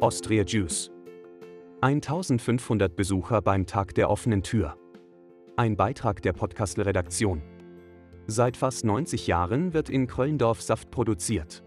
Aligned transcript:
Austria 0.00 0.44
Juice. 0.44 0.92
1500 1.80 2.94
Besucher 2.94 3.42
beim 3.42 3.66
Tag 3.66 3.96
der 3.96 4.08
offenen 4.10 4.44
Tür. 4.44 4.76
Ein 5.56 5.76
Beitrag 5.76 6.22
der 6.22 6.32
Podcast-Redaktion. 6.34 7.42
Seit 8.28 8.56
fast 8.56 8.84
90 8.84 9.26
Jahren 9.26 9.74
wird 9.74 9.90
in 9.90 10.06
Kröllendorf 10.06 10.62
Saft 10.62 10.92
produziert. 10.92 11.64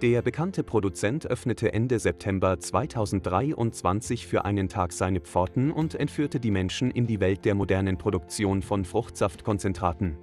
Der 0.00 0.22
bekannte 0.22 0.64
Produzent 0.64 1.26
öffnete 1.26 1.70
Ende 1.74 1.98
September 1.98 2.58
2023 2.58 4.26
für 4.26 4.46
einen 4.46 4.70
Tag 4.70 4.94
seine 4.94 5.20
Pforten 5.20 5.70
und 5.70 5.94
entführte 5.94 6.40
die 6.40 6.50
Menschen 6.50 6.90
in 6.90 7.06
die 7.06 7.20
Welt 7.20 7.44
der 7.44 7.54
modernen 7.54 7.98
Produktion 7.98 8.62
von 8.62 8.86
Fruchtsaftkonzentraten. 8.86 10.16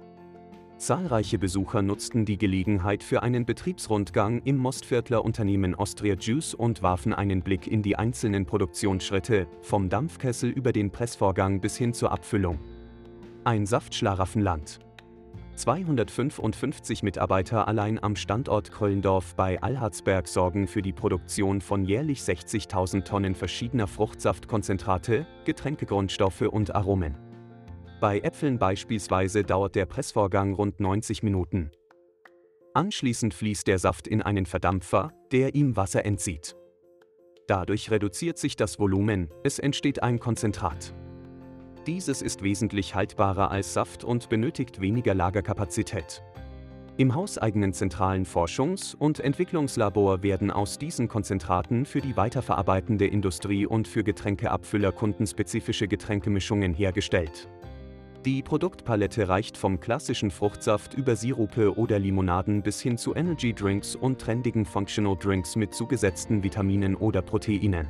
Zahlreiche 0.82 1.38
Besucher 1.38 1.80
nutzten 1.80 2.24
die 2.24 2.36
Gelegenheit 2.36 3.04
für 3.04 3.22
einen 3.22 3.46
Betriebsrundgang 3.46 4.42
im 4.42 4.56
Mostviertler 4.56 5.24
Unternehmen 5.24 5.76
Austria 5.76 6.16
Juice 6.18 6.54
und 6.54 6.82
warfen 6.82 7.12
einen 7.12 7.40
Blick 7.40 7.68
in 7.68 7.82
die 7.82 7.94
einzelnen 7.94 8.46
Produktionsschritte, 8.46 9.46
vom 9.60 9.88
Dampfkessel 9.88 10.50
über 10.50 10.72
den 10.72 10.90
Pressvorgang 10.90 11.60
bis 11.60 11.76
hin 11.76 11.94
zur 11.94 12.10
Abfüllung. 12.10 12.58
Ein 13.44 13.64
Saftschlaraffenland. 13.64 14.80
255 15.54 17.04
Mitarbeiter 17.04 17.68
allein 17.68 18.02
am 18.02 18.16
Standort 18.16 18.72
Kröllendorf 18.72 19.36
bei 19.36 19.62
Allhardsberg 19.62 20.26
sorgen 20.26 20.66
für 20.66 20.82
die 20.82 20.92
Produktion 20.92 21.60
von 21.60 21.84
jährlich 21.84 22.22
60.000 22.22 23.04
Tonnen 23.04 23.36
verschiedener 23.36 23.86
Fruchtsaftkonzentrate, 23.86 25.28
Getränkegrundstoffe 25.44 26.40
und 26.40 26.74
Aromen. 26.74 27.31
Bei 28.02 28.18
Äpfeln 28.18 28.58
beispielsweise 28.58 29.44
dauert 29.44 29.76
der 29.76 29.86
Pressvorgang 29.86 30.54
rund 30.54 30.80
90 30.80 31.22
Minuten. 31.22 31.70
Anschließend 32.74 33.32
fließt 33.32 33.68
der 33.68 33.78
Saft 33.78 34.08
in 34.08 34.22
einen 34.22 34.44
Verdampfer, 34.44 35.12
der 35.30 35.54
ihm 35.54 35.76
Wasser 35.76 36.04
entzieht. 36.04 36.56
Dadurch 37.46 37.92
reduziert 37.92 38.38
sich 38.38 38.56
das 38.56 38.80
Volumen, 38.80 39.30
es 39.44 39.60
entsteht 39.60 40.02
ein 40.02 40.18
Konzentrat. 40.18 40.92
Dieses 41.86 42.22
ist 42.22 42.42
wesentlich 42.42 42.96
haltbarer 42.96 43.52
als 43.52 43.72
Saft 43.72 44.02
und 44.02 44.28
benötigt 44.28 44.80
weniger 44.80 45.14
Lagerkapazität. 45.14 46.24
Im 46.96 47.14
hauseigenen 47.14 47.72
zentralen 47.72 48.26
Forschungs- 48.26 48.96
und 48.96 49.20
Entwicklungslabor 49.20 50.24
werden 50.24 50.50
aus 50.50 50.76
diesen 50.76 51.06
Konzentraten 51.06 51.86
für 51.86 52.00
die 52.00 52.16
weiterverarbeitende 52.16 53.06
Industrie 53.06 53.64
und 53.64 53.86
für 53.86 54.02
Getränkeabfüller 54.02 54.90
kundenspezifische 54.90 55.86
Getränkemischungen 55.86 56.74
hergestellt. 56.74 57.48
Die 58.24 58.40
Produktpalette 58.40 59.28
reicht 59.28 59.56
vom 59.56 59.80
klassischen 59.80 60.30
Fruchtsaft 60.30 60.94
über 60.94 61.16
Sirupe 61.16 61.76
oder 61.76 61.98
Limonaden 61.98 62.62
bis 62.62 62.80
hin 62.80 62.96
zu 62.96 63.16
Energy 63.16 63.52
Drinks 63.52 63.96
und 63.96 64.20
trendigen 64.20 64.64
Functional 64.64 65.16
Drinks 65.16 65.56
mit 65.56 65.74
zugesetzten 65.74 66.44
Vitaminen 66.44 66.94
oder 66.94 67.20
Proteinen. 67.20 67.88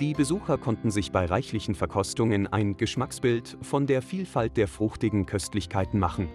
Die 0.00 0.12
Besucher 0.12 0.58
konnten 0.58 0.90
sich 0.90 1.12
bei 1.12 1.24
reichlichen 1.24 1.74
Verkostungen 1.74 2.46
ein 2.46 2.76
Geschmacksbild 2.76 3.56
von 3.62 3.86
der 3.86 4.02
Vielfalt 4.02 4.58
der 4.58 4.68
fruchtigen 4.68 5.24
Köstlichkeiten 5.24 5.98
machen. 5.98 6.28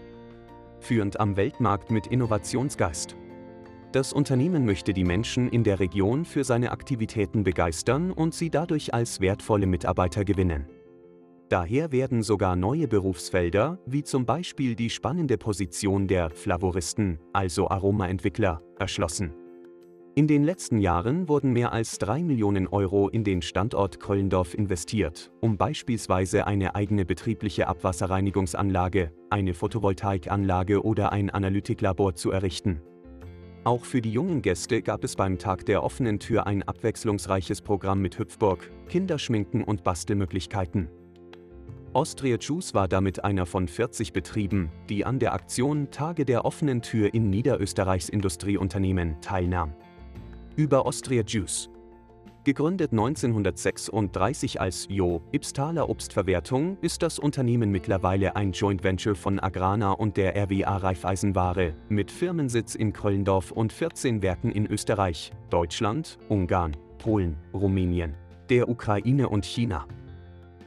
Führend 0.80 1.20
am 1.20 1.38
Weltmarkt 1.38 1.92
mit 1.92 2.08
Innovationsgeist. 2.08 3.16
Das 3.92 4.12
Unternehmen 4.12 4.66
möchte 4.66 4.92
die 4.92 5.04
Menschen 5.04 5.50
in 5.50 5.64
der 5.64 5.80
Region 5.80 6.26
für 6.26 6.44
seine 6.44 6.72
Aktivitäten 6.72 7.44
begeistern 7.44 8.12
und 8.12 8.34
sie 8.34 8.50
dadurch 8.50 8.92
als 8.92 9.22
wertvolle 9.22 9.68
Mitarbeiter 9.68 10.26
gewinnen. 10.26 10.66
Daher 11.54 11.92
werden 11.92 12.24
sogar 12.24 12.56
neue 12.56 12.88
Berufsfelder, 12.88 13.78
wie 13.86 14.02
zum 14.02 14.26
Beispiel 14.26 14.74
die 14.76 14.90
spannende 14.90 15.38
Position 15.38 16.08
der 16.08 16.32
Flavoristen, 16.32 17.20
also 17.32 17.70
Aromaentwickler, 17.70 18.64
erschlossen. 18.80 19.36
In 20.16 20.26
den 20.26 20.44
letzten 20.44 20.80
Jahren 20.80 21.30
wurden 21.30 21.54
mehr 21.54 21.72
als 21.72 22.00
3 22.00 22.24
Millionen 22.24 22.66
Euro 22.66 23.08
in 23.08 23.24
den 23.24 23.44
Standort 23.44 24.00
Kröllendorf 24.00 24.56
investiert, 24.56 25.32
um 25.42 25.56
beispielsweise 25.56 26.48
eine 26.48 26.74
eigene 26.74 27.06
betriebliche 27.06 27.68
Abwasserreinigungsanlage, 27.68 29.12
eine 29.30 29.54
Photovoltaikanlage 29.54 30.84
oder 30.84 31.12
ein 31.12 31.30
Analytiklabor 31.30 32.16
zu 32.16 32.32
errichten. 32.32 32.82
Auch 33.64 33.86
für 33.86 34.02
die 34.02 34.12
jungen 34.12 34.42
Gäste 34.42 34.82
gab 34.82 35.04
es 35.04 35.16
beim 35.16 35.38
Tag 35.38 35.68
der 35.68 35.84
offenen 35.84 36.18
Tür 36.18 36.48
ein 36.48 36.64
abwechslungsreiches 36.64 37.62
Programm 37.62 38.02
mit 38.02 38.18
Hüpfburg, 38.18 38.72
Kinderschminken 38.90 39.64
und 39.64 39.84
Bastelmöglichkeiten. 39.84 40.90
Austria 41.94 42.38
Juice 42.40 42.74
war 42.74 42.88
damit 42.88 43.24
einer 43.24 43.46
von 43.46 43.68
40 43.68 44.14
Betrieben, 44.14 44.72
die 44.90 45.06
an 45.06 45.20
der 45.20 45.34
Aktion 45.34 45.92
Tage 45.92 46.26
der 46.26 46.44
offenen 46.44 46.82
Tür 46.82 47.14
in 47.14 47.30
Niederösterreichs 47.30 48.10
Industrieunternehmen 48.10 49.22
teilnahm. 49.22 49.74
Über 50.56 50.88
Austria 50.88 51.22
Juice. 51.24 51.70
Gegründet 52.46 52.94
1936 52.94 54.60
als 54.60 54.88
Jo 54.90 55.22
Ibstaler 55.32 55.88
Obstverwertung, 55.88 56.78
ist 56.82 57.04
das 57.04 57.20
Unternehmen 57.20 57.70
mittlerweile 57.70 58.36
ein 58.36 58.54
Joint 58.54 58.84
Venture 58.84 59.16
von 59.16 59.40
Agrana 59.40 59.92
und 59.92 60.18
der 60.18 60.36
RWA 60.36 60.78
Raiffeisenware, 60.78 61.76
mit 61.90 62.10
Firmensitz 62.10 62.74
in 62.74 62.92
Kröllendorf 62.92 63.52
und 63.52 63.72
14 63.72 64.24
Werken 64.24 64.52
in 64.52 64.66
Österreich, 64.66 65.32
Deutschland, 65.52 66.18
Ungarn, 66.28 66.76
Polen, 66.98 67.38
Rumänien, 67.54 68.16
der 68.50 68.68
Ukraine 68.68 69.30
und 69.30 69.46
China. 69.46 69.86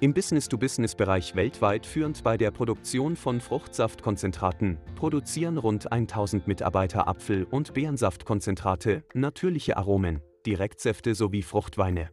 Im 0.00 0.12
Business-to-Business-Bereich 0.12 1.36
weltweit 1.36 1.86
führend 1.86 2.22
bei 2.22 2.36
der 2.36 2.50
Produktion 2.50 3.16
von 3.16 3.40
Fruchtsaftkonzentraten, 3.40 4.76
produzieren 4.94 5.56
rund 5.56 5.90
1000 5.90 6.46
Mitarbeiter 6.46 7.08
Apfel- 7.08 7.46
und 7.50 7.72
Beerensaftkonzentrate, 7.72 9.04
natürliche 9.14 9.78
Aromen, 9.78 10.20
Direktsäfte 10.44 11.14
sowie 11.14 11.40
Fruchtweine. 11.40 12.10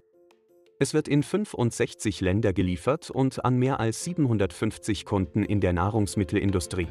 Es 0.79 0.93
wird 0.93 1.09
in 1.09 1.23
65 1.23 2.21
Länder 2.21 2.53
geliefert 2.53 3.09
und 3.09 3.43
an 3.43 3.57
mehr 3.57 3.81
als 3.81 4.05
750 4.05 5.03
Kunden 5.03 5.43
in 5.43 5.59
der 5.59 5.73
Nahrungsmittelindustrie. 5.73 6.87